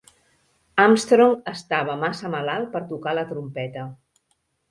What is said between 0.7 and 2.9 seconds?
Amstrong estava massa malalt per